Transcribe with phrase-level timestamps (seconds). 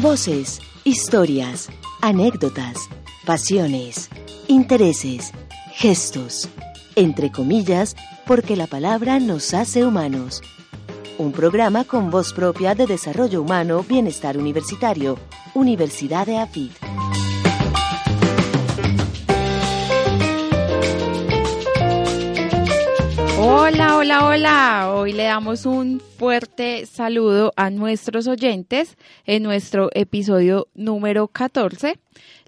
[0.00, 1.68] Voces, historias,
[2.00, 2.88] anécdotas,
[3.26, 4.10] pasiones,
[4.48, 5.32] intereses,
[5.72, 6.48] gestos,
[6.94, 10.42] entre comillas, porque la palabra nos hace humanos.
[11.18, 15.16] Un programa con voz propia de desarrollo humano, bienestar universitario,
[15.54, 16.70] Universidad de AFID.
[23.46, 24.90] Hola, hola, hola.
[24.94, 28.96] Hoy le damos un fuerte saludo a nuestros oyentes
[29.26, 31.98] en nuestro episodio número 14.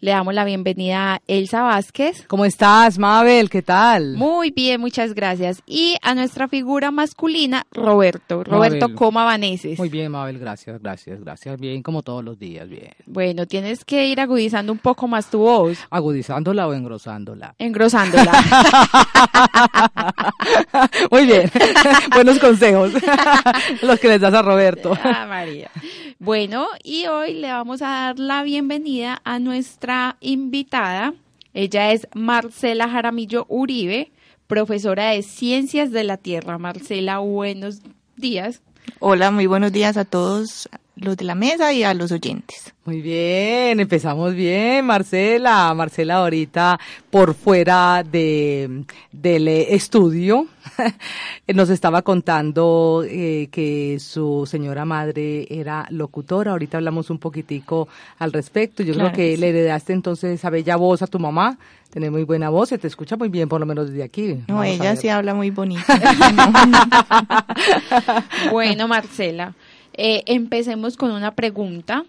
[0.01, 2.27] Le damos la bienvenida a Elsa Vázquez.
[2.29, 3.48] ¿Cómo estás, Mabel?
[3.48, 4.15] ¿Qué tal?
[4.16, 5.62] Muy bien, muchas gracias.
[5.66, 8.45] Y a nuestra figura masculina, Roberto.
[8.45, 8.95] Roberto Mabel.
[8.95, 9.79] Coma Vaneses.
[9.79, 11.59] Muy bien, Mabel, gracias, gracias, gracias.
[11.59, 12.92] Bien, como todos los días, bien.
[13.06, 17.55] Bueno, tienes que ir agudizando un poco más tu voz, ¿Agudizándola o engrosándola?
[17.59, 18.33] engrosándola.
[21.11, 21.51] Muy bien,
[22.14, 22.92] buenos consejos,
[23.83, 24.92] los que les das a Roberto.
[25.03, 25.70] Ah, María.
[26.19, 31.12] Bueno, y hoy le vamos a dar la bienvenida a nuestra invitada.
[31.53, 34.12] Ella es Marcela Jaramillo Uribe,
[34.47, 36.56] profesora de Ciencias de la Tierra.
[36.56, 37.83] Marcela, buenos
[38.17, 38.62] días.
[38.98, 42.72] Hola, muy buenos días a todos los de la mesa y a los oyentes.
[42.84, 45.72] Muy bien, empezamos bien, Marcela.
[45.75, 46.80] Marcela ahorita
[47.11, 50.47] por fuera de, del estudio
[51.55, 56.53] nos estaba contando eh, que su señora madre era locutora.
[56.53, 57.88] Ahorita hablamos un poquitico
[58.19, 58.83] al respecto.
[58.83, 61.58] Yo Claro creo que que le heredaste entonces esa bella voz a tu mamá.
[61.91, 64.34] Tiene muy buena voz, se te escucha muy bien, por lo menos desde aquí.
[64.48, 65.83] No, Vamos ella sí habla muy bonito.
[68.50, 69.55] Bueno, Marcela,
[69.97, 72.05] eh, empecemos con una pregunta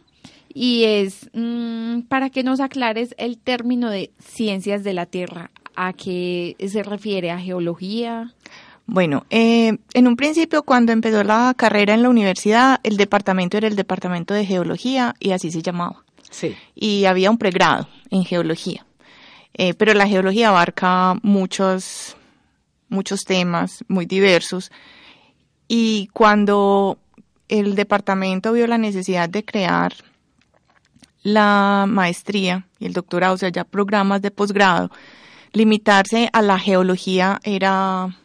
[0.54, 5.52] y es mm, para que nos aclares el término de Ciencias de la Tierra.
[5.76, 7.32] ¿A qué se refiere?
[7.32, 8.34] ¿A geología?
[8.88, 13.68] Bueno, eh, en un principio cuando empezó la carrera en la universidad, el departamento era
[13.68, 16.04] el departamento de geología y así se llamaba.
[16.32, 16.56] Sí.
[16.74, 18.86] Y había un pregrado en geología.
[19.54, 22.16] Eh, pero la geología abarca muchos,
[22.90, 24.72] muchos temas muy diversos.
[25.68, 26.98] Y cuando
[27.48, 29.94] el departamento vio la necesidad de crear
[31.24, 34.92] la maestría y el doctorado, o sea, ya programas de posgrado,
[35.52, 38.16] limitarse a la geología era,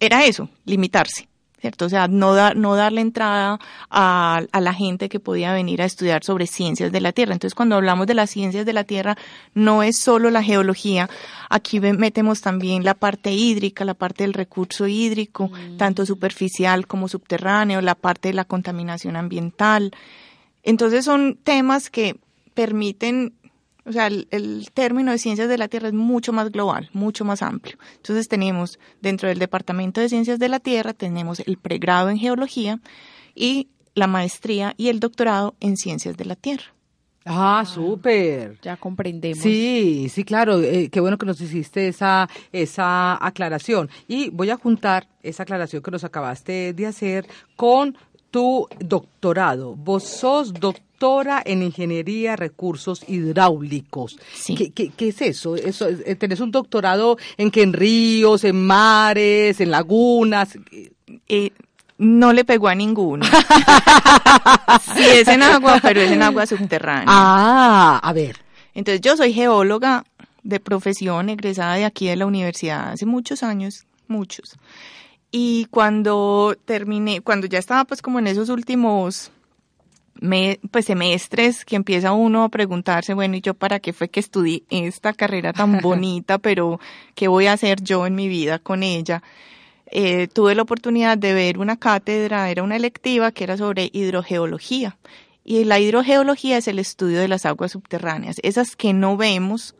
[0.00, 1.27] era eso, limitarse,
[1.60, 1.86] ¿cierto?
[1.86, 3.58] O sea, no, dar no darle entrada
[3.90, 7.32] a, a la gente que podía venir a estudiar sobre ciencias de la Tierra.
[7.32, 9.16] Entonces, cuando hablamos de las ciencias de la Tierra,
[9.54, 11.08] no es solo la geología,
[11.50, 17.80] aquí metemos también la parte hídrica, la parte del recurso hídrico, tanto superficial como subterráneo,
[17.80, 19.92] la parte de la contaminación ambiental.
[20.62, 22.16] Entonces, son temas que
[22.54, 23.34] permiten
[23.84, 27.24] o sea, el, el término de ciencias de la Tierra es mucho más global, mucho
[27.24, 27.78] más amplio.
[27.96, 32.80] Entonces tenemos dentro del Departamento de Ciencias de la Tierra, tenemos el pregrado en geología
[33.34, 36.64] y la maestría y el doctorado en ciencias de la Tierra.
[37.30, 38.58] Ah, súper.
[38.62, 39.42] Ya comprendemos.
[39.42, 40.60] Sí, sí, claro.
[40.62, 43.90] eh, qué bueno que nos hiciste esa, esa aclaración.
[44.06, 47.98] Y voy a juntar esa aclaración que nos acabaste de hacer con
[48.30, 49.76] tu doctorado.
[49.76, 50.54] Vos sos
[50.98, 54.18] doctora en Ingeniería Recursos Hidráulicos.
[54.34, 54.56] Sí.
[54.56, 55.54] ¿Qué, qué, qué es eso?
[55.54, 60.58] eso es- eh, ¿Tenés un doctorado en que en ríos, en mares, en lagunas?
[61.28, 61.50] Eh,
[61.98, 63.24] no le pegó a ninguno.
[64.96, 67.04] sí es en agua, pero es en agua subterránea.
[67.08, 68.36] Ah, a ver.
[68.74, 70.04] Entonces yo soy geóloga
[70.42, 74.56] de profesión, egresada de aquí de la universidad hace muchos años, muchos.
[75.30, 79.30] Y cuando terminé, cuando ya estaba pues como en esos últimos
[80.20, 84.20] me- pues semestres que empieza uno a preguntarse, bueno, ¿y yo para qué fue que
[84.20, 86.80] estudié esta carrera tan bonita, pero
[87.14, 89.22] qué voy a hacer yo en mi vida con ella?
[89.90, 94.98] Eh, tuve la oportunidad de ver una cátedra, era una electiva que era sobre hidrogeología.
[95.44, 99.74] Y la hidrogeología es el estudio de las aguas subterráneas, esas que no vemos,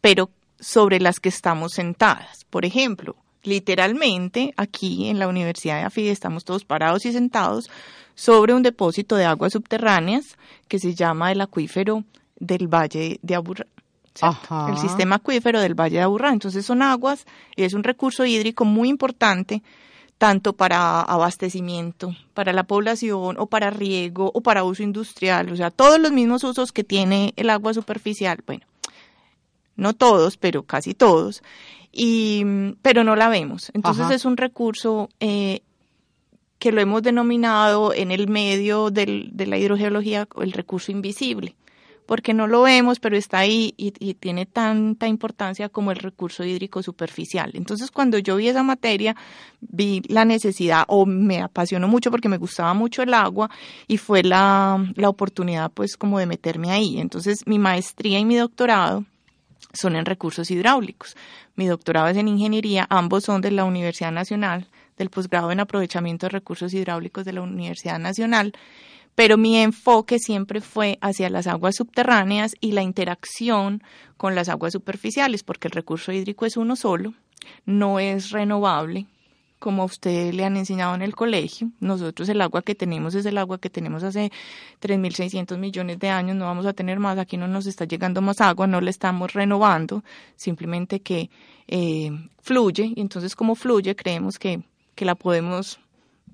[0.00, 0.30] pero
[0.60, 2.44] sobre las que estamos sentadas.
[2.48, 7.70] Por ejemplo, literalmente aquí en la Universidad de AFID estamos todos parados y sentados
[8.20, 10.36] sobre un depósito de aguas subterráneas
[10.68, 12.04] que se llama el acuífero
[12.38, 13.66] del Valle de Aburrá.
[14.68, 16.30] El sistema acuífero del Valle de Aburrá.
[16.30, 17.24] Entonces son aguas
[17.56, 19.62] y es un recurso hídrico muy importante
[20.18, 25.70] tanto para abastecimiento, para la población o para riego o para uso industrial, o sea,
[25.70, 28.66] todos los mismos usos que tiene el agua superficial, bueno,
[29.76, 31.42] no todos, pero casi todos,
[31.90, 32.44] y,
[32.82, 33.70] pero no la vemos.
[33.72, 34.14] Entonces Ajá.
[34.14, 35.62] es un recurso eh,
[36.60, 41.56] que lo hemos denominado en el medio del- de la hidrogeología el recurso invisible,
[42.06, 46.44] porque no lo vemos, pero está ahí y, y, tiene tanta importancia como el recurso
[46.44, 47.52] hídrico superficial.
[47.54, 49.16] Entonces, cuando yo vi esa materia,
[49.60, 53.48] vi la necesidad o me apasionó mucho porque me gustaba mucho el agua
[53.88, 57.00] y fue la, la oportunidad pues como de meterme ahí.
[57.00, 59.04] Entonces, mi maestría y mi doctorado
[59.72, 61.16] son en recursos hidráulicos.
[61.54, 64.66] Mi doctorado es en ingeniería, ambos son de la Universidad Nacional,
[65.00, 68.52] del posgrado en aprovechamiento de recursos hidráulicos de la Universidad Nacional,
[69.14, 73.82] pero mi enfoque siempre fue hacia las aguas subterráneas y la interacción
[74.16, 77.14] con las aguas superficiales, porque el recurso hídrico es uno solo,
[77.64, 79.06] no es renovable,
[79.58, 81.70] como a usted le han enseñado en el colegio.
[81.80, 84.30] Nosotros el agua que tenemos es el agua que tenemos hace
[84.80, 88.40] 3.600 millones de años, no vamos a tener más, aquí no nos está llegando más
[88.40, 90.02] agua, no la estamos renovando,
[90.36, 91.30] simplemente que
[91.68, 92.10] eh,
[92.42, 94.62] fluye, y entonces como fluye creemos que,
[95.00, 95.80] que la podemos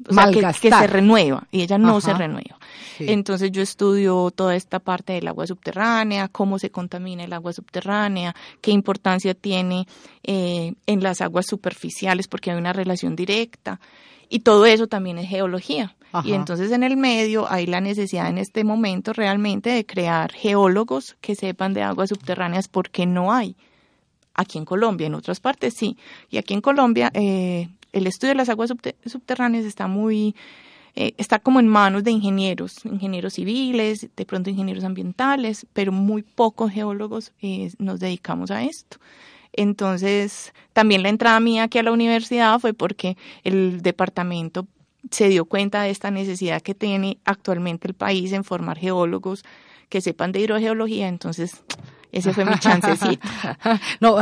[0.09, 2.01] o sea, que, que, se renueva y ella no Ajá.
[2.01, 2.59] se renueva.
[2.99, 3.05] Sí.
[3.09, 8.35] Entonces yo estudio toda esta parte del agua subterránea, cómo se contamina el agua subterránea,
[8.61, 9.87] qué importancia tiene
[10.25, 13.79] eh, en las aguas superficiales porque hay una relación directa
[14.29, 15.95] y todo eso también es geología.
[16.11, 16.27] Ajá.
[16.29, 21.17] Y entonces en el medio hay la necesidad en este momento realmente de crear geólogos
[21.21, 23.55] que sepan de aguas subterráneas porque no hay.
[24.35, 25.97] Aquí en Colombia, en otras partes sí.
[26.29, 28.73] Y aquí en Colombia eh, el estudio de las aguas
[29.05, 30.35] subterráneas está muy,
[30.95, 36.23] eh, está como en manos de ingenieros, ingenieros civiles, de pronto ingenieros ambientales, pero muy
[36.23, 38.99] pocos geólogos eh, nos dedicamos a esto.
[39.53, 44.67] Entonces, también la entrada mía aquí a la universidad fue porque el departamento
[45.11, 49.45] se dio cuenta de esta necesidad que tiene actualmente el país en formar geólogos
[49.89, 51.63] que sepan de hidrogeología, entonces
[52.13, 53.27] ese fue mi chancecito.
[54.01, 54.17] no,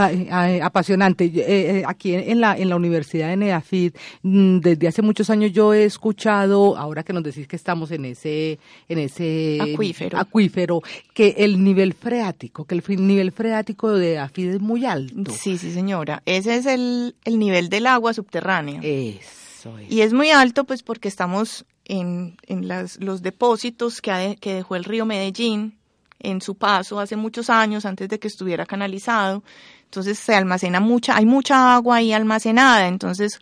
[0.62, 1.24] apasionante.
[1.24, 3.92] Eh, eh, aquí en la, en la Universidad de Neafid,
[4.22, 8.04] mm, desde hace muchos años yo he escuchado, ahora que nos decís que estamos en
[8.04, 8.58] ese,
[8.88, 10.82] en ese acuífero, acuífero
[11.12, 15.32] que el nivel freático, que el nivel freático de Neafid es muy alto.
[15.32, 16.22] Sí, sí, señora.
[16.26, 18.80] Ese es el, el nivel del agua subterránea.
[18.82, 19.90] Eso es.
[19.90, 24.54] Y es muy alto, pues, porque estamos en, en las, los depósitos que, ha, que
[24.54, 25.78] dejó el río Medellín,
[26.24, 29.42] en su paso hace muchos años antes de que estuviera canalizado.
[29.84, 32.88] Entonces se almacena mucha, hay mucha agua ahí almacenada.
[32.88, 33.40] Entonces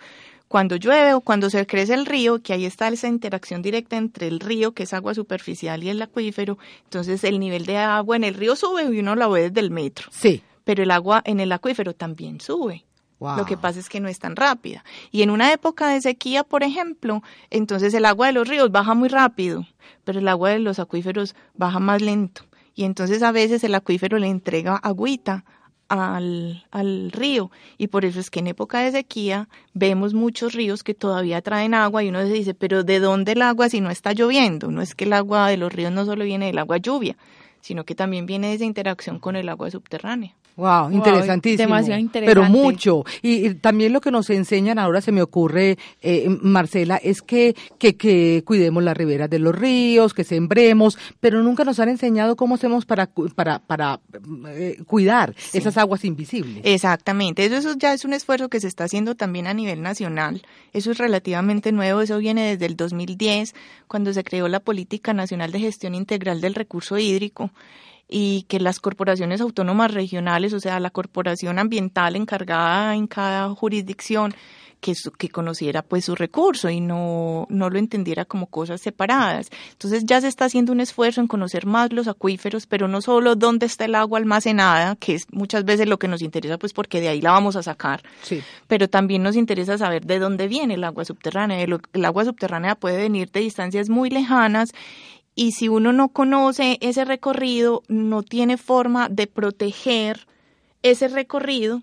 [0.52, 4.28] cuando llueve o cuando se crece el río, que ahí está esa interacción directa entre
[4.28, 8.24] el río, que es agua superficial, y el acuífero, entonces el nivel de agua en
[8.24, 10.10] el río sube y uno la ve desde el metro.
[10.12, 10.42] Sí.
[10.64, 12.84] Pero el agua en el acuífero también sube.
[13.18, 13.38] Wow.
[13.38, 14.84] Lo que pasa es que no es tan rápida.
[15.10, 18.92] Y en una época de sequía, por ejemplo, entonces el agua de los ríos baja
[18.92, 19.66] muy rápido,
[20.04, 24.18] pero el agua de los acuíferos baja más lento y entonces a veces el acuífero
[24.18, 25.44] le entrega agüita
[25.88, 30.82] al, al, río y por eso es que en época de sequía vemos muchos ríos
[30.82, 33.90] que todavía traen agua y uno se dice, pero ¿de dónde el agua si no
[33.90, 34.70] está lloviendo?
[34.70, 37.16] No es que el agua de los ríos no solo viene del agua lluvia,
[37.60, 40.34] sino que también viene de esa interacción con el agua subterránea.
[40.56, 41.68] Wow, interesantísimo.
[41.68, 42.40] Demasiado interesante.
[42.40, 43.04] Pero mucho.
[43.22, 47.56] Y, y, también lo que nos enseñan ahora, se me ocurre, eh, Marcela, es que,
[47.78, 52.36] que, que, cuidemos las riberas de los ríos, que sembremos, pero nunca nos han enseñado
[52.36, 54.00] cómo hacemos para, para, para
[54.48, 55.58] eh, cuidar sí.
[55.58, 56.60] esas aguas invisibles.
[56.64, 57.44] Exactamente.
[57.44, 60.42] Eso, eso ya es un esfuerzo que se está haciendo también a nivel nacional.
[60.74, 62.02] Eso es relativamente nuevo.
[62.02, 63.54] Eso viene desde el 2010,
[63.88, 67.50] cuando se creó la Política Nacional de Gestión Integral del Recurso Hídrico
[68.12, 74.34] y que las corporaciones autónomas regionales, o sea, la corporación ambiental encargada en cada jurisdicción,
[74.82, 79.48] que, que conociera pues su recurso y no, no lo entendiera como cosas separadas.
[79.70, 83.36] Entonces ya se está haciendo un esfuerzo en conocer más los acuíferos, pero no solo
[83.36, 87.00] dónde está el agua almacenada, que es muchas veces lo que nos interesa pues porque
[87.00, 88.42] de ahí la vamos a sacar, sí.
[88.66, 91.62] pero también nos interesa saber de dónde viene el agua subterránea.
[91.62, 94.72] El, el agua subterránea puede venir de distancias muy lejanas
[95.34, 100.26] y si uno no conoce ese recorrido, no tiene forma de proteger
[100.82, 101.82] ese recorrido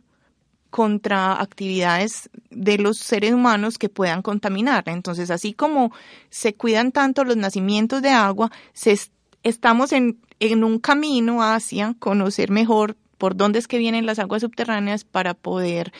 [0.69, 4.83] contra actividades de los seres humanos que puedan contaminar.
[4.87, 5.91] Entonces, así como
[6.29, 11.95] se cuidan tanto los nacimientos de agua, se est estamos en, en un camino hacia
[11.97, 15.93] conocer mejor por dónde es que vienen las aguas subterráneas para poder,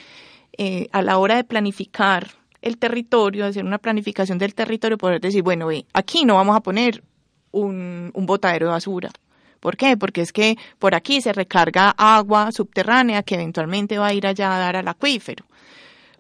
[0.58, 5.42] eh, a la hora de planificar el territorio, hacer una planificación del territorio, poder decir,
[5.42, 7.04] bueno, ve, aquí no vamos a poner
[7.52, 9.10] un, un botadero de basura.
[9.60, 9.98] ¿Por qué?
[9.98, 14.56] Porque es que por aquí se recarga agua subterránea que eventualmente va a ir allá
[14.56, 15.46] a dar al acuífero.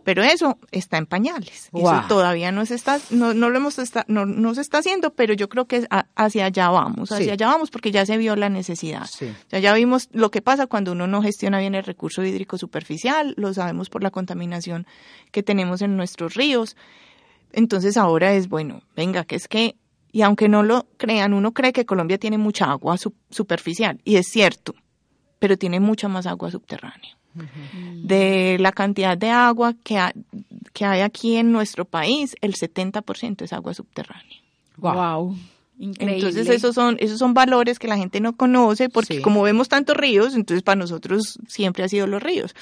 [0.03, 1.69] Pero eso está en pañales.
[1.71, 1.83] Wow.
[1.83, 5.13] Eso todavía no se está, no, no lo hemos está, no, no, se está haciendo,
[5.13, 7.29] pero yo creo que hacia allá vamos, hacia sí.
[7.31, 9.05] allá vamos porque ya se vio la necesidad.
[9.05, 9.25] Sí.
[9.27, 12.57] O sea, ya vimos lo que pasa cuando uno no gestiona bien el recurso hídrico
[12.57, 14.87] superficial, lo sabemos por la contaminación
[15.31, 16.75] que tenemos en nuestros ríos.
[17.51, 19.75] Entonces ahora es bueno, venga, que es que
[20.11, 22.97] Y aunque no lo crean, uno cree que Colombia tiene mucha agua
[23.29, 24.73] superficial, y es cierto,
[25.39, 27.15] pero tiene mucha más agua subterránea.
[28.03, 30.01] De la cantidad de agua que,
[30.73, 34.37] que hay aquí en nuestro país, el 70% es agua subterránea.
[34.77, 35.37] Wow.
[35.81, 36.17] Increíble.
[36.17, 39.95] Entonces esos son esos son valores que la gente no conoce porque como vemos tantos
[39.95, 42.53] ríos, entonces para nosotros siempre ha sido los ríos.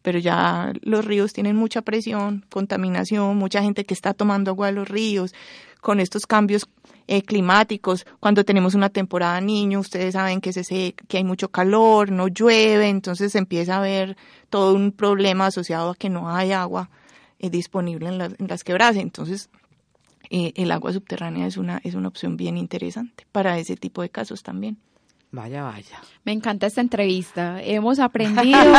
[0.00, 4.72] Pero ya los ríos tienen mucha presión, contaminación, mucha gente que está tomando agua de
[4.72, 5.34] los ríos
[5.82, 6.66] con estos cambios
[7.12, 12.10] eh, climáticos, cuando tenemos una temporada niño, ustedes saben que, se, que hay mucho calor,
[12.10, 14.16] no llueve, entonces empieza a haber
[14.48, 16.88] todo un problema asociado a que no hay agua
[17.38, 18.96] eh, disponible en, en, las quebradas.
[18.96, 19.50] Entonces,
[20.30, 24.08] eh, el agua subterránea es una, es una opción bien interesante para ese tipo de
[24.08, 24.78] casos también.
[25.32, 26.00] Vaya, vaya.
[26.24, 27.62] Me encanta esta entrevista.
[27.62, 28.72] Hemos aprendido.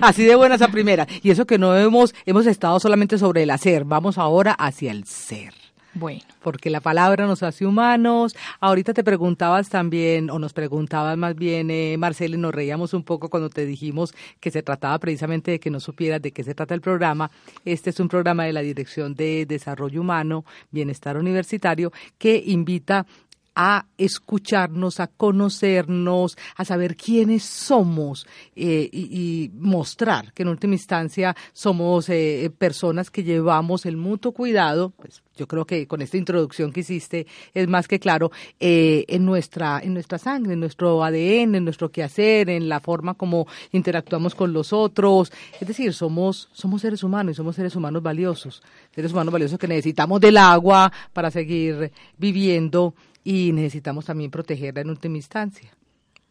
[0.00, 1.08] Así de buenas a primera.
[1.20, 3.84] Y eso que no hemos, hemos estado solamente sobre el hacer.
[3.84, 5.63] Vamos ahora hacia el ser.
[5.94, 6.20] Bueno.
[6.42, 8.36] Porque la palabra nos hace humanos.
[8.60, 13.04] Ahorita te preguntabas también, o nos preguntabas más bien, eh, Marcela, y nos reíamos un
[13.04, 16.54] poco cuando te dijimos que se trataba precisamente de que no supieras de qué se
[16.54, 17.30] trata el programa.
[17.64, 23.06] Este es un programa de la Dirección de Desarrollo Humano, Bienestar Universitario, que invita
[23.54, 31.34] a escucharnos, a conocernos, a saber quiénes somos eh, y, mostrar que en última instancia
[31.52, 36.72] somos eh, personas que llevamos el mutuo cuidado, pues yo creo que con esta introducción
[36.72, 38.30] que hiciste es más que claro,
[38.60, 43.14] eh, en, nuestra, en nuestra sangre, en nuestro ADN, en nuestro quehacer, en la forma
[43.14, 45.32] como interactuamos con los otros.
[45.60, 48.62] Es decir, somos, somos seres humanos y somos seres humanos valiosos,
[48.94, 52.94] seres humanos valiosos que necesitamos del agua para seguir viviendo
[53.24, 55.70] y necesitamos también protegerla en última instancia.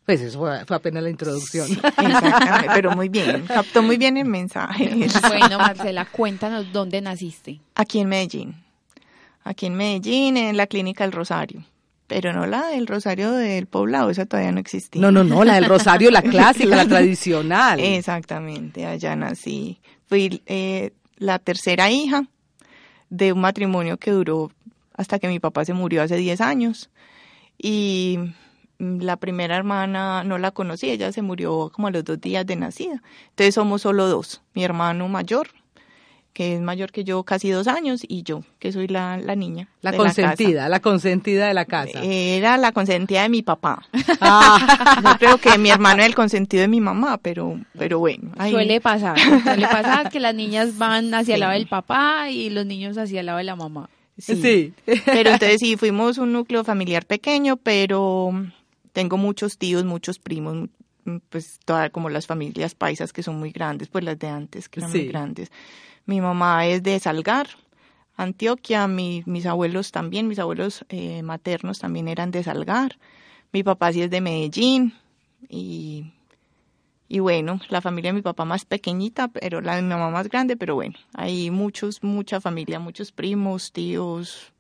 [0.06, 1.70] Pues eso fue, apenas la introducción.
[1.72, 4.96] exactamente, pero muy bien, captó muy bien el mensaje.
[5.28, 7.62] Bueno, Marcela, cuéntanos dónde naciste.
[7.76, 8.56] Aquí en Medellín.
[9.44, 11.64] Aquí en Medellín, en la clínica del Rosario.
[12.08, 15.02] Pero no la del Rosario del Poblado, esa todavía no existía.
[15.02, 17.80] No, no, no, la del Rosario, la clásica, la tradicional.
[17.80, 19.80] Exactamente, allá nací.
[20.06, 22.28] Fui eh, la tercera hija
[23.10, 24.52] de un matrimonio que duró
[25.04, 26.90] hasta que mi papá se murió hace 10 años.
[27.58, 28.18] Y
[28.80, 32.56] la primera hermana no la conocí, ella se murió como a los dos días de
[32.56, 33.02] nacida.
[33.30, 35.50] Entonces somos solo dos, mi hermano mayor,
[36.34, 39.68] que es mayor que yo casi dos años, y yo, que soy la, la niña.
[39.82, 42.00] La consentida, la, consentida de la casa.
[42.02, 43.86] Era la consentida de mi papá.
[44.20, 45.02] Ah.
[45.04, 48.32] Yo creo que mi hermano es el consentido de mi mamá, pero, pero bueno.
[48.50, 52.66] Suele pasar, suele pasar que las niñas van hacia el lado del papá y los
[52.66, 53.90] niños hacia el lado de la mamá.
[54.18, 54.74] Sí.
[55.06, 58.32] Pero entonces sí, fuimos un núcleo familiar pequeño, pero
[58.92, 60.70] tengo muchos tíos, muchos primos,
[61.30, 64.80] pues todas como las familias paisas que son muy grandes, pues las de antes que
[64.80, 65.52] eran muy grandes.
[66.06, 67.48] Mi mamá es de Salgar,
[68.16, 73.00] Antioquia, mis abuelos también, mis abuelos eh, maternos también eran de Salgar.
[73.52, 74.94] Mi papá sí es de Medellín
[75.50, 76.12] y
[77.08, 80.30] y bueno, la familia de mi papá más pequeñita, pero la de mi mamá más
[80.30, 84.54] grande, pero bueno, hay muchos, mucha familia, muchos primos, tíos,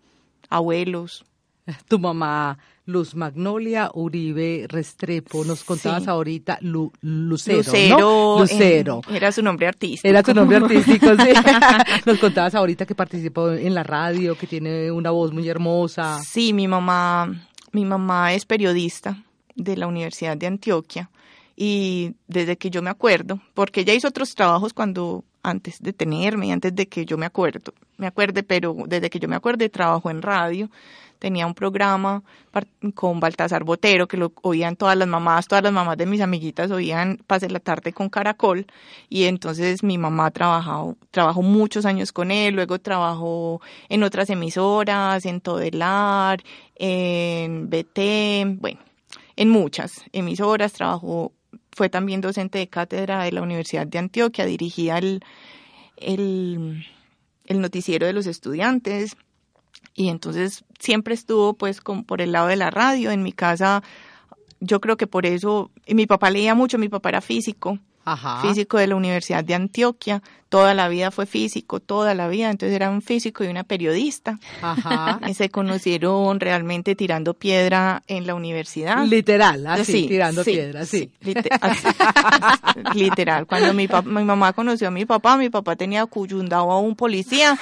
[0.50, 1.26] abuelos.
[1.88, 9.02] Tu mamá, Luz Magnolia Uribe Restrepo, nos contabas ahorita Lucero, Lucero, Lucero.
[9.10, 10.08] era su nombre artístico.
[10.08, 11.32] Era su nombre artístico, sí.
[12.06, 16.20] nos contabas ahorita que participó en la radio, que tiene una voz muy hermosa.
[16.22, 19.24] Sí, mi mamá, mi mamá es periodista
[19.56, 21.10] de la Universidad de Antioquia
[21.55, 26.51] y desde que yo me acuerdo, porque ella hizo otros trabajos cuando antes de tenerme
[26.53, 30.10] antes de que yo me acuerdo, me acuerde, pero desde que yo me acuerde trabajó
[30.10, 30.69] en radio,
[31.19, 32.22] tenía un programa
[32.95, 36.69] con Baltasar Botero que lo oían todas las mamás, todas las mamás de mis amiguitas
[36.69, 38.65] oían Pase la tarde con Caracol
[39.07, 45.25] y entonces mi mamá trabajó, trabajó muchos años con él, luego trabajó en otras emisoras,
[45.25, 46.43] en Todelar,
[46.75, 48.79] en BT, bueno,
[49.36, 51.31] en muchas emisoras, trabajó
[51.75, 55.24] fue también docente de cátedra de la Universidad de Antioquia, dirigía el,
[55.98, 56.86] el,
[57.50, 59.15] noticiero de los estudiantes
[59.96, 63.12] y entonces siempre estuvo pues con, por el lado de la radio.
[63.12, 63.84] En mi casa,
[64.60, 67.80] yo creo que por eso, mi papá leía mucho, mi papá era físico,
[68.41, 72.75] físico de la Universidad de Antioquia, toda la vida fue físico, toda la vida, entonces
[72.75, 74.39] era un físico y una periodista.
[74.62, 75.19] Ajá.
[75.27, 79.03] Y se conocieron realmente tirando piedra en la universidad.
[79.05, 81.10] Literal, así, tirando piedra, sí.
[82.93, 86.95] literal, cuando mi, mi mamá conoció a mi papá, mi papá tenía cuyundado a un
[86.95, 87.57] policía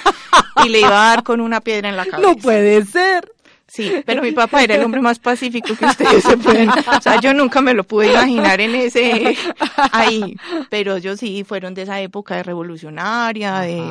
[0.64, 2.28] y le iba a dar con una piedra en la cabeza.
[2.28, 3.31] No puede ser.
[3.72, 6.68] Sí, pero mi papá era el hombre más pacífico que ustedes se pueden.
[6.68, 9.34] O sea, yo nunca me lo pude imaginar en ese
[9.92, 10.36] ahí.
[10.68, 13.82] Pero yo sí fueron de esa época de revolucionaria, de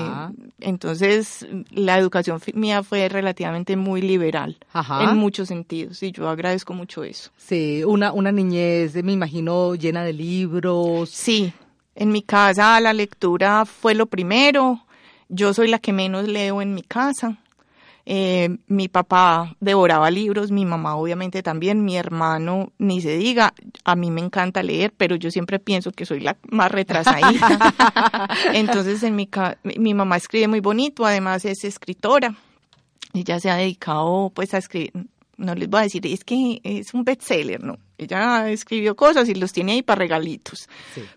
[0.59, 4.55] entonces la educación mía fue relativamente muy liberal
[4.99, 7.31] en muchos sentidos y yo agradezco mucho eso.
[7.37, 11.09] Sí, una una niñez, me imagino, llena de libros.
[11.09, 11.51] Sí,
[11.95, 14.85] en mi casa la lectura fue lo primero.
[15.27, 17.40] Yo soy la que menos leo en mi casa.
[18.13, 23.53] Eh, mi papá devoraba libros, mi mamá obviamente también, mi hermano ni se diga,
[23.85, 28.27] a mí me encanta leer, pero yo siempre pienso que soy la más retrasadita.
[28.53, 29.29] Entonces en mi,
[29.77, 32.35] mi mamá escribe muy bonito, además es escritora.
[33.13, 34.91] Ella se ha dedicado pues a escribir,
[35.37, 37.77] no les voy a decir, es que es un bestseller, ¿no?
[37.97, 40.67] Ella escribió cosas y los tiene ahí para regalitos,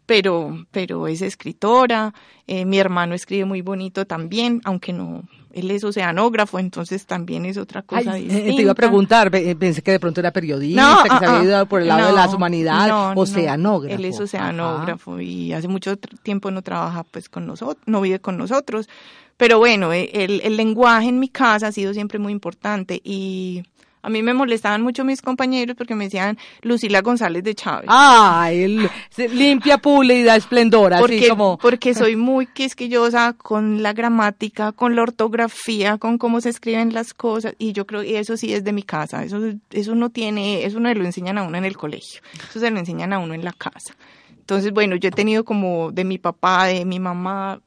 [0.07, 2.15] pero, pero es escritora,
[2.47, 5.25] eh, mi hermano escribe muy bonito también, aunque no,
[5.55, 8.51] él es oceanógrafo, entonces también es otra cosa distinta.
[8.51, 11.45] Eh, te iba a preguntar, eh, pensé que de pronto era periodista, que se había
[11.45, 13.95] ido ah, por el lado de las humanidades, oceanógrafo.
[13.95, 18.37] él es oceanógrafo y hace mucho tiempo no trabaja pues con nosotros, no vive con
[18.37, 18.89] nosotros,
[19.37, 23.65] pero bueno, el, el lenguaje en mi casa ha sido siempre muy importante y
[24.05, 27.87] a mí me molestaban mucho mis compañeros porque me decían Lucila González de Chávez.
[27.89, 28.87] Ay,
[29.31, 31.57] limpia, pulida, esplendor, porque, así como...
[31.57, 37.15] Porque soy muy quisquillosa con la gramática, con la ortografía, con cómo se escriben las
[37.15, 40.65] cosas y yo creo que eso sí es de mi casa, eso, eso no tiene,
[40.65, 42.21] eso no lo enseñan a uno en el colegio,
[42.51, 43.97] eso se lo enseñan a uno en la casa.
[44.39, 47.63] Entonces, bueno, yo he tenido como de mi papá, de mi mamá,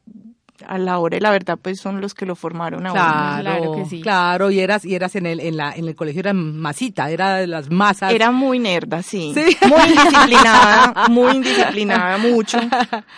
[0.66, 3.72] a la hora y la verdad pues son los que lo formaron a claro, Claro
[3.74, 4.02] que sí.
[4.02, 7.36] Claro, y eras, y eras en el, en la, en el colegio era masita, era
[7.38, 8.14] de las masas.
[8.14, 9.34] Era muy nerda, sí.
[9.68, 12.60] Muy indisciplinada, muy indisciplinada, mucho,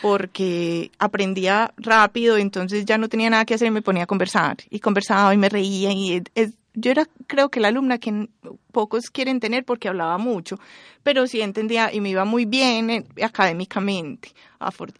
[0.01, 4.57] porque aprendía rápido, entonces ya no tenía nada que hacer y me ponía a conversar.
[4.69, 8.29] Y conversaba y me reía y es, yo era creo que la alumna que
[8.71, 10.59] pocos quieren tener porque hablaba mucho,
[11.03, 14.33] pero sí entendía y me iba muy bien eh, académicamente.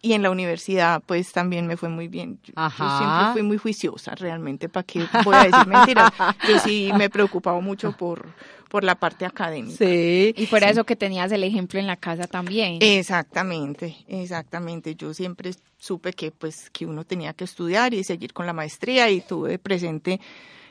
[0.00, 2.38] Y en la universidad pues también me fue muy bien.
[2.42, 6.10] Yo, siempre fui muy juiciosa realmente, ¿para qué voy a decir mentiras?
[6.48, 8.26] Yo sí me preocupaba mucho por,
[8.68, 9.76] por la parte académica.
[9.76, 10.32] Sí.
[10.36, 12.78] Y fuera eso que tenías el ejemplo en la casa también.
[12.80, 14.94] Exactamente, exactamente.
[14.94, 19.10] Yo siempre supe que pues que uno tenía que estudiar y seguir con la maestría
[19.10, 20.20] y tuve presente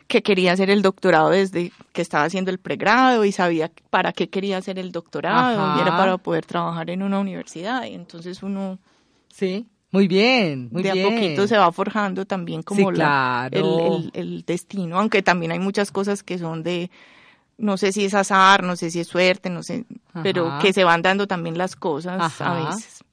[0.10, 4.27] que quería hacer el doctorado desde que estaba haciendo el pregrado y sabía para qué
[4.27, 7.86] quería hacer el doctorado y era para poder trabajar en una universidad.
[7.86, 8.79] Y entonces uno
[9.31, 15.24] sí muy bien muy de a poquito se va forjando también como el, destino aunque
[15.24, 16.92] también hay muchas cosas que son de
[17.57, 19.86] no sé si es azar no sé si es suerte no sé
[20.22, 23.03] pero que se van dando también las cosas a veces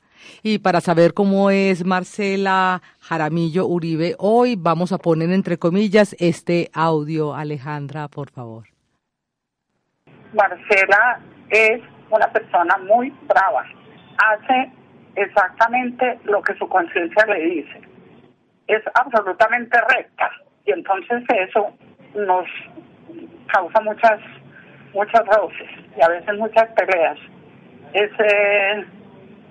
[0.43, 6.71] y para saber cómo es Marcela Jaramillo Uribe, hoy vamos a poner entre comillas este
[6.73, 7.35] audio.
[7.35, 8.65] Alejandra, por favor.
[10.33, 13.65] Marcela es una persona muy brava.
[14.19, 14.73] Hace
[15.15, 17.81] exactamente lo que su conciencia le dice.
[18.67, 20.31] Es absolutamente recta.
[20.65, 21.73] Y entonces eso
[22.15, 22.47] nos
[23.53, 24.21] causa muchas
[24.93, 27.19] muchas roces y a veces muchas peleas.
[27.93, 28.85] Es eh,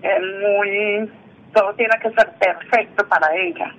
[0.05, 1.11] es muy,
[1.53, 3.73] todo tiene que ser perfecto para ella.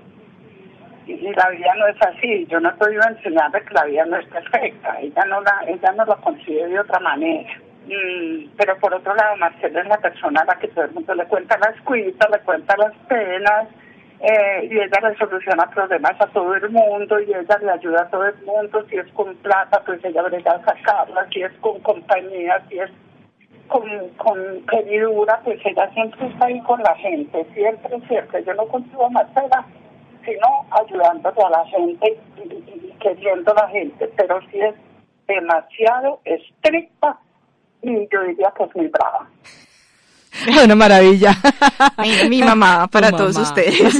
[1.06, 2.46] Y, la vida no es así.
[2.46, 4.98] Yo no he podido enseñarle que la vida no es perfecta.
[5.00, 7.54] Ella no la, ella no lo concibe de otra manera.
[7.86, 11.14] Mm, pero por otro lado, Marcela es la persona a la que todo el mundo
[11.14, 13.68] le cuenta las cuitas, le cuenta las penas,
[14.18, 18.10] eh, y ella le soluciona problemas a todo el mundo y ella le ayuda a
[18.10, 18.84] todo el mundo.
[18.88, 21.28] Si es con plata, pues ella brega a sacarla.
[21.32, 22.90] Si es con compañía, si es
[23.68, 23.82] con,
[24.16, 28.44] con queridura, pues ella siempre está ahí con la gente, siempre, siempre.
[28.44, 29.26] Yo no consigo más
[30.24, 34.74] sino ayudándole a la gente y, queriendo a la gente, pero sí es
[35.28, 37.18] demasiado estricta
[37.82, 39.28] y yo diría que es muy brava.
[40.64, 41.36] Una maravilla.
[42.28, 43.98] Mi, mamá para todos ustedes.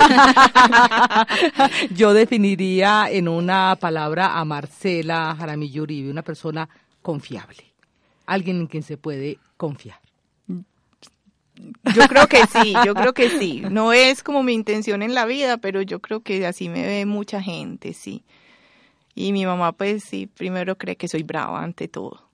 [1.91, 6.69] Yo definiría en una palabra a Marcela Jaramillo Uribe, una persona
[7.01, 7.65] confiable,
[8.27, 10.01] alguien en quien se puede confiar.
[11.95, 13.63] Yo creo que sí, yo creo que sí.
[13.71, 17.07] No es como mi intención en la vida, pero yo creo que así me ve
[17.07, 18.25] mucha gente, sí.
[19.15, 22.26] Y mi mamá, pues sí, primero cree que soy brava ante todo.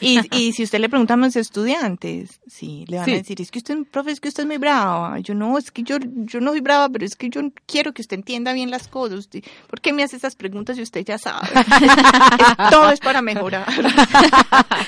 [0.00, 3.50] Y, y si usted le pregunta a mis estudiantes, sí, le van a decir, es
[3.50, 5.18] que usted, profe, es que usted es muy brava.
[5.18, 8.00] Yo no, es que yo, yo no soy brava, pero es que yo quiero que
[8.00, 9.28] usted entienda bien las cosas.
[9.68, 11.48] ¿Por qué me hace esas preguntas si usted ya sabe?
[12.70, 13.66] todo es para mejorar.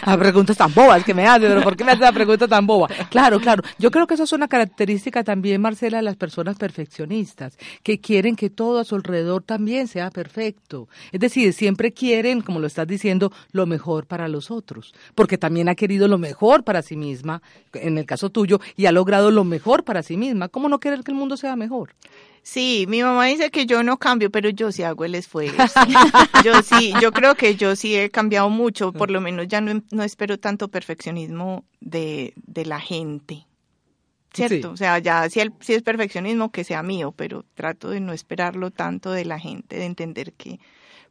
[0.07, 2.67] Las preguntas tan bobas que me hace, pero ¿por qué me hace la pregunta tan
[2.67, 2.89] boba?
[3.11, 3.63] Claro, claro.
[3.79, 8.37] Yo creo que eso es una característica también, Marcela, de las personas perfeccionistas, que quieren
[8.37, 10.89] que todo a su alrededor también sea perfecto.
[11.11, 15.69] Es decir, siempre quieren, como lo estás diciendo, lo mejor para los otros, porque también
[15.69, 19.45] ha querido lo mejor para sí misma, en el caso tuyo, y ha logrado lo
[19.45, 20.49] mejor para sí misma.
[20.49, 21.95] ¿Cómo no querer que el mundo sea mejor?
[22.43, 25.57] Sí, mi mamá dice que yo no cambio, pero yo sí hago el esfuerzo.
[26.45, 29.81] yo sí, yo creo que yo sí he cambiado mucho, por lo menos ya no,
[29.91, 33.47] no espero tanto perfeccionismo de, de la gente.
[34.35, 34.71] ¿Cierto?
[34.71, 38.13] O sea, ya si, el, si es perfeccionismo, que sea mío, pero trato de no
[38.13, 40.59] esperarlo tanto de la gente, de entender que,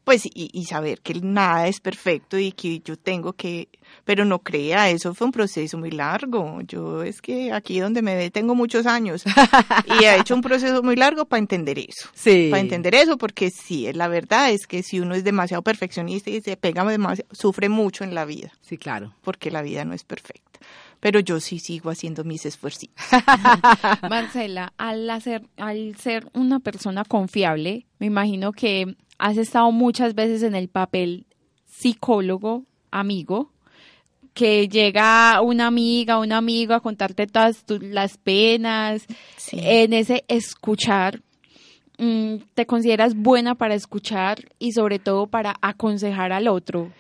[0.03, 3.69] pues, y, y, saber que nada es perfecto y que yo tengo que,
[4.03, 6.59] pero no crea, eso fue un proceso muy largo.
[6.61, 9.23] Yo es que aquí donde me ve tengo muchos años
[9.99, 12.09] y he hecho un proceso muy largo para entender eso.
[12.13, 12.47] Sí.
[12.49, 16.41] Para entender eso, porque sí, la verdad es que si uno es demasiado perfeccionista y
[16.41, 18.51] se pega demasiado, sufre mucho en la vida.
[18.61, 19.13] Sí, claro.
[19.21, 20.51] Porque la vida no es perfecta
[21.01, 22.89] pero yo sí sigo haciendo mis esfuerzos.
[24.09, 30.41] Marcela, al, hacer, al ser una persona confiable, me imagino que has estado muchas veces
[30.41, 31.27] en el papel
[31.65, 33.51] psicólogo, amigo,
[34.33, 39.05] que llega una amiga, un amigo a contarte todas las penas,
[39.37, 39.59] sí.
[39.61, 41.21] en ese escuchar.
[41.99, 46.91] Mm, ¿Te consideras buena para escuchar y sobre todo para aconsejar al otro?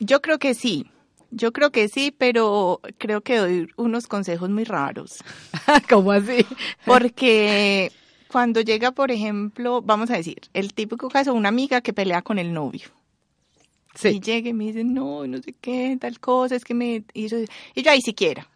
[0.00, 0.86] Yo creo que sí.
[1.30, 5.22] Yo creo que sí, pero creo que doy unos consejos muy raros.
[5.88, 6.44] ¿Cómo así?
[6.84, 7.92] Porque
[8.30, 12.38] cuando llega, por ejemplo, vamos a decir, el típico caso, una amiga que pelea con
[12.38, 12.88] el novio.
[13.94, 14.08] Sí.
[14.08, 17.36] Y llega y me dice, no, no sé qué, tal cosa, es que me hizo...
[17.74, 18.46] Y yo, ahí siquiera,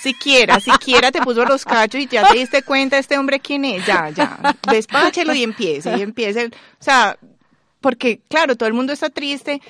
[0.00, 3.84] siquiera, siquiera te puso los cachos y ya te diste cuenta este hombre quién es,
[3.84, 6.50] ya, ya, despáchelo y empiece, y empiece, o
[6.82, 7.18] sea,
[7.82, 9.60] porque claro, todo el mundo está triste,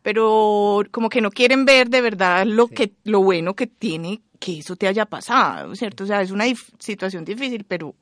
[0.00, 2.74] pero como que no quieren ver de verdad lo sí.
[2.74, 6.04] que, lo bueno que tiene que eso te haya pasado, ¿cierto?
[6.04, 7.96] O sea, es una dif situación difícil, pero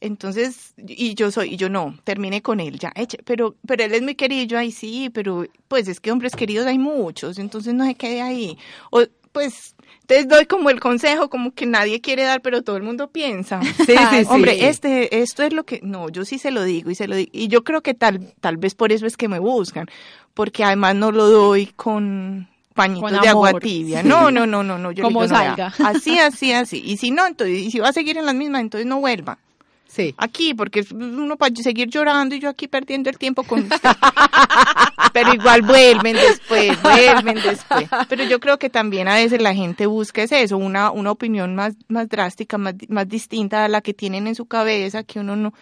[0.00, 3.94] entonces, y yo soy, y yo no, terminé con él, ya, eche, pero, pero él
[3.94, 7.84] es muy querido, ay sí, pero pues es que hombres queridos hay muchos, entonces no
[7.84, 8.56] se quede ahí.
[8.90, 12.82] O pues, entonces doy como el consejo, como que nadie quiere dar, pero todo el
[12.82, 13.60] mundo piensa.
[13.86, 14.26] Sí, sí, sí.
[14.28, 17.16] Hombre, este, esto es lo que, no, yo sí se lo digo y se lo
[17.16, 19.86] digo, y yo creo que tal, tal vez por eso es que me buscan,
[20.34, 23.48] porque además no lo doy con pañitos Con de amor.
[23.48, 24.02] agua tibia.
[24.04, 24.92] No, no, no, no, no.
[24.92, 25.74] Yo le Como digo, no, salga.
[25.84, 26.80] así, así, así.
[26.84, 29.38] Y si no, entonces, y si va a seguir en las mismas, entonces no vuelva.
[29.88, 30.14] Sí.
[30.18, 33.76] Aquí, porque uno para seguir llorando y yo aquí perdiendo el tiempo con usted.
[35.12, 37.88] Pero igual vuelven después, vuelven después.
[38.08, 41.54] Pero yo creo que también a veces la gente busca es eso, una, una opinión
[41.54, 45.34] más, más drástica, más, más distinta a la que tienen en su cabeza, que uno
[45.36, 45.54] no,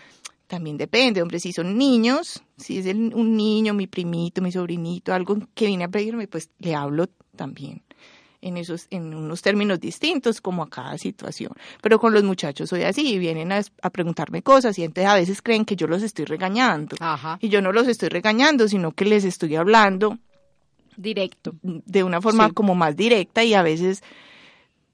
[0.48, 5.14] también depende, hombre, si son niños, si es el- un niño, mi primito, mi sobrinito,
[5.14, 7.82] algo que viene a pedirme, pues le hablo también
[8.46, 11.52] en esos, en unos términos distintos como a cada situación.
[11.82, 15.42] Pero con los muchachos soy así, vienen a, a preguntarme cosas y entonces a veces
[15.42, 16.96] creen que yo los estoy regañando.
[17.00, 17.38] Ajá.
[17.40, 20.18] Y yo no los estoy regañando, sino que les estoy hablando
[20.96, 21.54] Directo.
[21.62, 22.54] de una forma Sí.
[22.54, 24.02] como más directa y a veces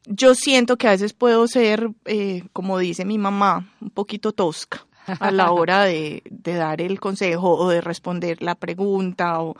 [0.06, 4.84] yo siento que a veces puedo ser, eh, como dice mi mamá, un poquito tosca
[5.06, 9.56] a la hora de, de dar el consejo o de responder la pregunta, o,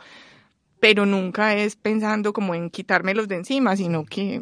[0.83, 4.41] pero nunca es pensando como en quitármelos de encima, sino que,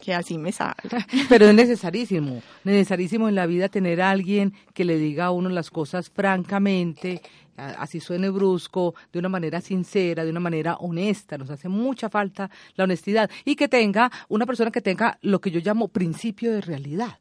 [0.00, 0.74] que así me sale.
[1.28, 5.50] Pero es necesarísimo, necesarísimo en la vida tener a alguien que le diga a uno
[5.50, 7.20] las cosas francamente,
[7.58, 11.36] así suene brusco, de una manera sincera, de una manera honesta.
[11.36, 15.50] Nos hace mucha falta la honestidad y que tenga una persona que tenga lo que
[15.50, 17.18] yo llamo principio de realidad.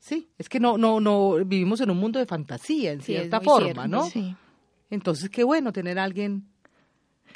[0.00, 3.40] Sí, es que no, no, no vivimos en un mundo de fantasía en Sí, cierta
[3.40, 3.86] forma, cierto.
[3.86, 4.06] ¿no?
[4.06, 4.34] Sí.
[4.90, 6.48] Entonces qué bueno tener a alguien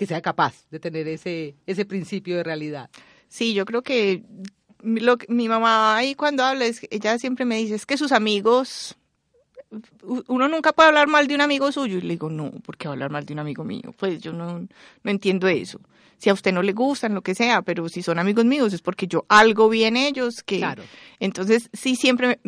[0.03, 2.91] que sea capaz de tener ese ese principio de realidad.
[3.29, 4.23] Sí, yo creo que
[4.83, 7.97] mi- lo, que- mi mamá ahí cuando habla, es, ella siempre me dice, es que
[7.97, 8.97] sus amigos,
[10.29, 11.99] uno nunca puede hablar mal de un amigo suyo.
[11.99, 13.95] Y le digo, no, ¿por qué hablar mal de un amigo mío?
[13.97, 15.81] Pues yo no, no entiendo eso.
[16.19, 18.83] Si a usted no le gustan, lo que sea, pero si son amigos míos es
[18.83, 20.59] porque yo algo vi en ellos que...
[20.59, 20.85] Claro.
[21.19, 22.39] Entonces, sí, siempre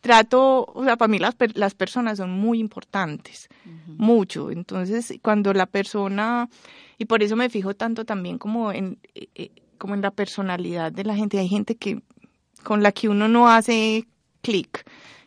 [0.00, 3.48] trato, o sea, para mí las, las personas son muy importantes,
[3.86, 4.50] mucho.
[4.50, 6.48] Entonces, cuando la persona,
[6.98, 10.92] y por eso me fijo tanto también como en, eh, eh, como en la personalidad
[10.92, 12.02] de la gente, hay gente que
[12.62, 14.06] con la que uno no hace
[14.42, 14.84] clic.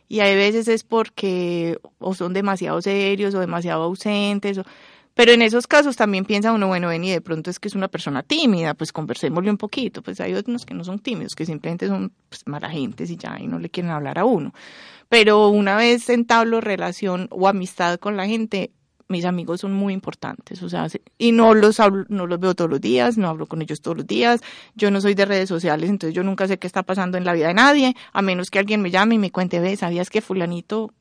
[0.08, 4.58] Y hay veces es porque o son demasiado serios o demasiado ausentes.
[4.58, 4.64] O,
[5.14, 7.74] pero en esos casos también piensa uno, bueno, ven y de pronto es que es
[7.74, 10.02] una persona tímida, pues conversémosle un poquito.
[10.02, 13.38] Pues hay otros que no son tímidos, que simplemente son pues, mala gentes y ya,
[13.40, 14.52] y no le quieren hablar a uno.
[15.08, 18.72] Pero una vez entablo relación o amistad con la gente,
[19.08, 22.54] mis amigos son muy importantes, o sea, se- y no los hablo, no los veo
[22.54, 24.40] todos los días, no hablo con ellos todos los días,
[24.74, 27.34] yo no soy de redes sociales, entonces yo nunca sé qué está pasando en la
[27.34, 30.22] vida de nadie, a menos que alguien me llame y me cuente, ve, ¿sabías que
[30.22, 30.92] fulanito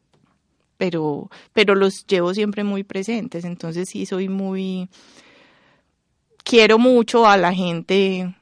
[0.84, 4.90] pero, pero los llevo siempre muy presentes, entonces sí soy muy,
[6.44, 8.36] quiero mucho a la gente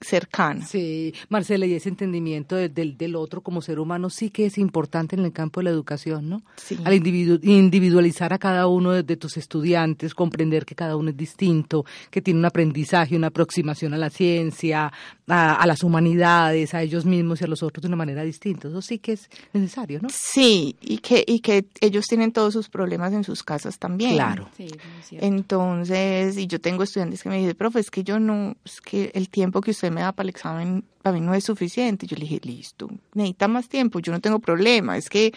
[0.00, 0.66] cercana.
[0.66, 5.14] Sí, Marcela, y ese entendimiento del, del otro como ser humano sí que es importante
[5.14, 6.42] en el campo de la educación, ¿no?
[6.56, 6.76] Sí.
[6.84, 12.20] Al individualizar a cada uno de, tus estudiantes, comprender que cada uno es distinto, que
[12.20, 14.92] tiene un aprendizaje, una aproximación a la ciencia,
[15.28, 18.68] a, a, las humanidades, a ellos mismos y a los otros de una manera distinta.
[18.68, 20.08] Eso sí que es necesario, ¿no?
[20.10, 24.14] Sí, y que, y que ellos tienen todos sus problemas en sus casas también.
[24.14, 24.48] Claro.
[24.56, 24.68] Sí,
[25.12, 29.10] Entonces, y yo tengo estudiantes que me dicen, profe, es que yo no, es que
[29.14, 32.06] el tiempo que usted me da para el examen para mí no es suficiente.
[32.06, 35.32] Yo le dije, listo, necesita más tiempo, yo no tengo problema, es que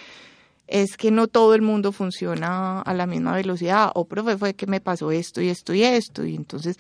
[0.70, 4.68] es que no todo el mundo funciona a la misma velocidad, o profe, fue que
[4.68, 6.78] me pasó esto y esto y esto, y entonces,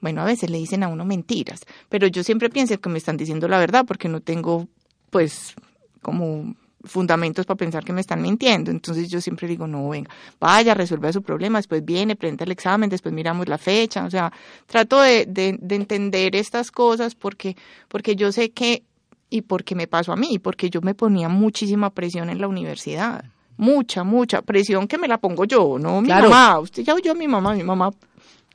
[0.00, 3.16] bueno, a veces le dicen a uno mentiras, pero yo siempre pienso que me están
[3.16, 4.66] diciendo la verdad porque no tengo,
[5.10, 5.54] pues,
[6.02, 8.70] como fundamentos para pensar que me están mintiendo.
[8.70, 10.10] Entonces yo siempre digo, no, venga,
[10.40, 14.04] vaya, resuelva su problema, después viene, presenta el examen, después miramos la fecha.
[14.06, 14.32] O sea,
[14.66, 17.54] trato de, de, de entender estas cosas porque,
[17.88, 18.84] porque yo sé que,
[19.28, 23.24] y porque me pasó a mí, porque yo me ponía muchísima presión en la universidad.
[23.58, 26.30] Mucha, mucha presión que me la pongo yo, no mi Claro.
[26.30, 26.58] mamá.
[26.60, 27.90] Usted ya oyó a mi mamá, mi mamá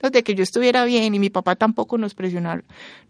[0.02, 2.62] desde que yo estuviera bien y mi papá tampoco nos presionó,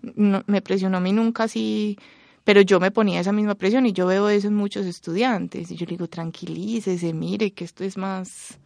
[0.01, 1.97] no, me presionó a mí nunca así,
[2.43, 5.75] pero yo me ponía esa misma presión y yo veo eso en muchos estudiantes y
[5.75, 8.57] yo digo, tranquilícese, mire que esto es más,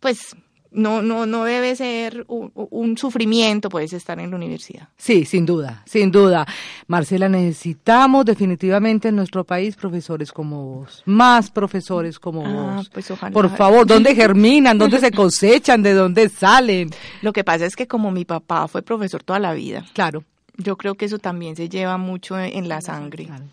[0.00, 0.34] pues
[0.70, 4.88] no, no, no debe ser un, un sufrimiento, puedes estar en la universidad.
[4.96, 6.46] Sí, sin duda, sin duda.
[6.86, 12.88] Marcela, necesitamos definitivamente en nuestro país profesores como vos, más profesores como Ah, vos.
[12.90, 13.32] pues ojalá.
[13.32, 14.78] Por favor, ¿dónde germinan?
[14.78, 15.82] ¿Dónde se cosechan?
[15.82, 16.90] ¿De dónde salen?
[17.22, 20.24] Lo que pasa es que como mi papá fue profesor toda la vida, Claro.
[20.56, 23.24] yo creo que eso también se lleva mucho en, en la sangre.
[23.26, 23.44] Claro.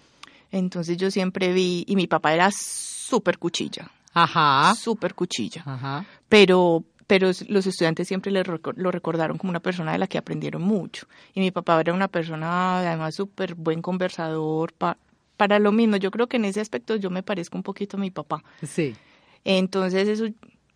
[0.52, 4.74] Entonces yo siempre vi, y mi papá era súper cuchilla, Ajá.
[4.76, 6.06] súper cuchilla, Ajá.
[6.30, 10.62] pero, pero los estudiantes siempre le lo recordaron como una persona de la que aprendieron
[10.62, 11.08] mucho.
[11.34, 14.98] Y mi papá era una persona además súper buen conversador, pa-
[15.38, 18.00] para lo mismo, yo creo que en ese aspecto yo me parezco un poquito a
[18.00, 18.44] mi papá.
[18.64, 18.96] Sí.
[19.44, 20.26] Entonces eso,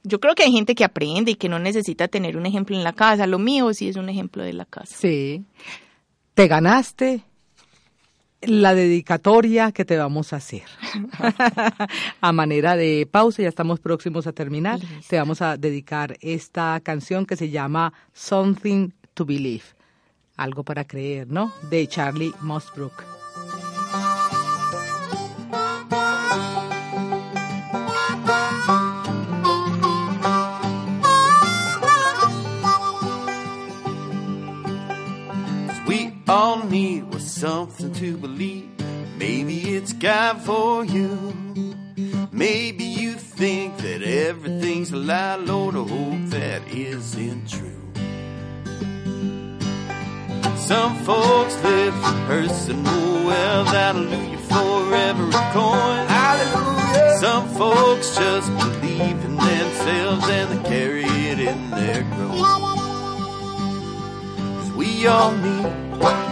[0.04, 2.84] yo creo que hay gente que aprende y que no necesita tener un ejemplo en
[2.84, 4.96] la casa, lo mío sí es un ejemplo de la casa.
[4.96, 5.44] Sí.
[6.34, 7.24] Te ganaste
[8.41, 10.63] la dedicatoria que te vamos a hacer.
[12.21, 14.80] a manera de pausa, ya estamos próximos a terminar.
[14.80, 15.06] Listo.
[15.10, 19.63] Te vamos a dedicar esta canción que se llama Something to Believe.
[20.38, 21.52] Algo para creer, ¿no?
[21.69, 23.18] De Charlie Mosbrook.
[36.30, 38.70] All need was something to believe.
[39.18, 41.34] Maybe it's God for you.
[42.32, 45.38] Maybe you think that everything's a lie.
[45.38, 47.82] Lord, I hope that isn't true.
[50.56, 53.68] Some folks live for personal wealth.
[53.70, 56.06] Hallelujah for every coin.
[56.08, 57.18] Hallelujah.
[57.22, 62.79] Some folks just believe in themselves and they carry it in their growth
[65.00, 66.29] you'll.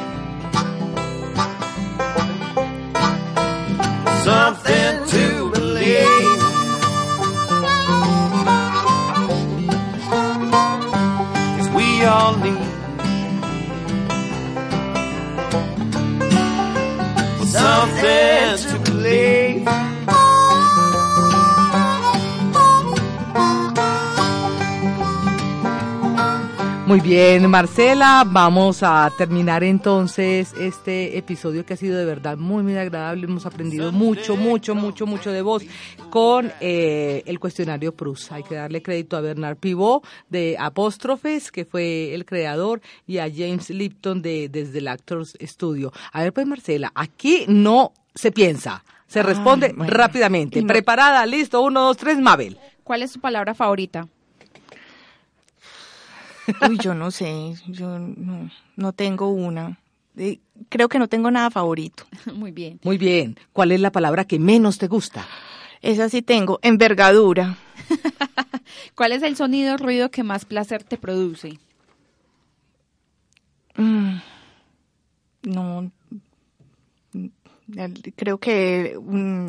[27.07, 32.75] Bien, Marcela, vamos a terminar entonces este episodio que ha sido de verdad muy, muy
[32.75, 33.25] agradable.
[33.25, 35.63] Hemos aprendido mucho, mucho, mucho, mucho de vos
[36.09, 38.31] con eh, el cuestionario Prus.
[38.31, 43.29] Hay que darle crédito a Bernard Pivot de Apóstrofes, que fue el creador, y a
[43.33, 45.93] James Lipton de Desde el Actors Studio.
[46.11, 49.93] A ver, pues, Marcela, aquí no se piensa, se Ay, responde bueno.
[49.93, 50.61] rápidamente.
[50.61, 52.57] No- Preparada, listo, uno, dos, tres, Mabel.
[52.83, 54.07] ¿Cuál es su palabra favorita?
[56.69, 59.79] Uy, yo no sé, yo no, no tengo una.
[60.17, 62.05] Eh, Creo que no tengo nada favorito.
[62.33, 62.79] Muy bien.
[62.83, 63.37] Muy bien.
[63.53, 65.25] ¿Cuál es la palabra que menos te gusta?
[65.81, 67.57] Esa sí tengo, envergadura.
[68.95, 71.59] ¿Cuál es el sonido o ruido que más placer te produce?
[73.75, 74.17] Mm,
[75.43, 75.91] no,
[78.15, 78.97] creo que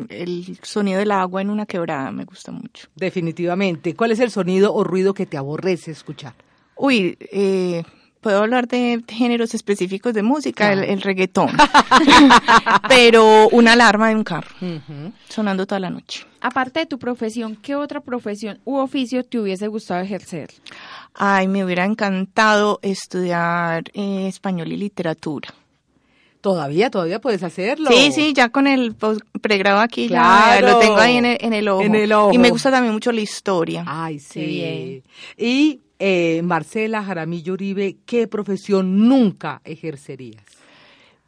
[0.09, 2.87] el sonido del agua en una quebrada me gusta mucho.
[2.95, 3.95] Definitivamente.
[3.95, 6.35] ¿Cuál es el sonido o ruido que te aborrece escuchar?
[6.81, 7.83] Uy, eh,
[8.21, 11.49] puedo hablar de géneros específicos de música, el, el reggaetón,
[12.87, 14.49] pero una alarma de un carro
[15.27, 16.25] sonando toda la noche.
[16.39, 20.51] Aparte de tu profesión, ¿qué otra profesión u oficio te hubiese gustado ejercer?
[21.13, 25.53] Ay, me hubiera encantado estudiar eh, español y literatura.
[26.39, 27.91] Todavía, todavía puedes hacerlo.
[27.91, 28.95] Sí, sí, ya con el
[29.41, 31.81] pregrado aquí ya lo tengo ahí en el, en el ojo.
[31.81, 32.33] En el ojo.
[32.33, 33.83] Y me gusta también mucho la historia.
[33.85, 34.45] Ay, sí.
[34.45, 35.03] Bien.
[35.37, 40.43] Y eh, Marcela Jaramillo Uribe, ¿qué profesión nunca ejercerías?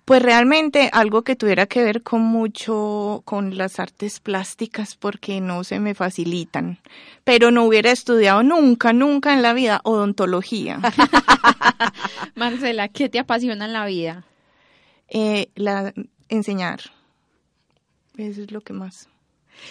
[0.05, 5.63] Pues realmente algo que tuviera que ver con mucho con las artes plásticas porque no
[5.63, 6.79] se me facilitan.
[7.23, 10.79] Pero no hubiera estudiado nunca, nunca en la vida odontología.
[12.35, 14.25] Marcela, ¿qué te apasiona en la vida?
[15.07, 15.93] Eh, la,
[16.29, 16.79] enseñar.
[18.17, 19.07] Eso es lo que más.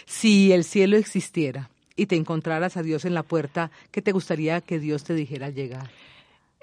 [0.06, 4.62] Si el cielo existiera y te encontraras a Dios en la puerta, ¿qué te gustaría
[4.62, 5.90] que Dios te dijera llegar?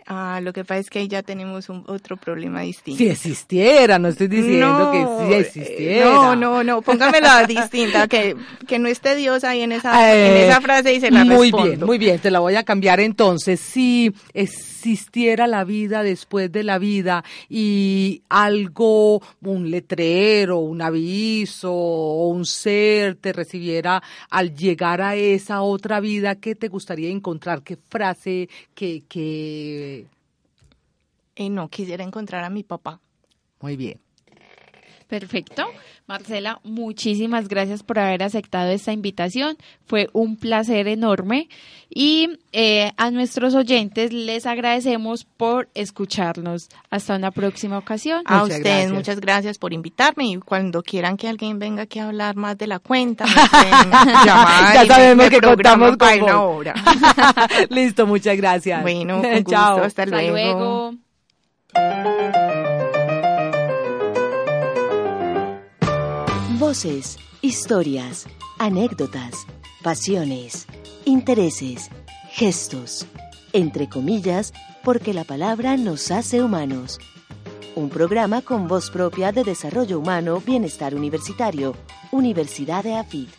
[0.09, 2.97] Ah, lo que pasa es que ahí ya tenemos un, otro problema distinto.
[2.97, 6.05] Si existiera, no estoy diciendo que sí eh, existiera.
[6.05, 10.49] No, no, no, póngamela distinta, que, que no esté Dios ahí en esa, Eh, en
[10.49, 11.67] esa frase y se la Muy respondo.
[11.67, 13.59] bien, muy bien, te la voy a cambiar entonces.
[13.59, 22.29] Si existiera la vida después de la vida y algo, un letrero, un aviso o
[22.29, 27.61] un ser te recibiera al llegar a esa otra vida, ¿qué te gustaría encontrar?
[27.61, 28.47] ¿Qué frase?
[28.73, 29.96] ¿Qué, qué...
[31.39, 32.99] Eh, no, quisiera encontrar a mi papá.
[33.61, 33.99] Muy bien.
[35.07, 35.63] Perfecto.
[36.05, 39.55] Marcela, muchísimas gracias por haber aceptado esta invitación.
[39.85, 41.47] Fue un placer enorme.
[41.89, 46.67] Y eh, a nuestros oyentes les agradecemos por escucharnos.
[46.89, 48.23] Hasta una próxima ocasión.
[48.25, 48.91] A ustedes, gracias.
[48.91, 52.67] muchas gracias por invitarme y cuando quieran que alguien venga aquí a hablar más de
[52.67, 53.91] la cuenta, me pueden
[54.25, 56.73] llamar Ya me- sabemos me que contamos para con una hora.
[57.69, 58.81] Listo, muchas gracias.
[58.81, 59.83] Bueno, con gusto, Chao.
[59.83, 60.31] hasta Hasta luego.
[60.33, 60.93] luego.
[66.59, 68.25] Voces, historias,
[68.57, 69.45] anécdotas,
[69.83, 70.67] pasiones,
[71.05, 71.89] intereses,
[72.31, 73.05] gestos,
[73.53, 74.53] entre comillas,
[74.83, 76.99] porque la palabra nos hace humanos.
[77.75, 81.75] Un programa con voz propia de desarrollo humano, bienestar universitario,
[82.11, 83.29] Universidad de AFIT.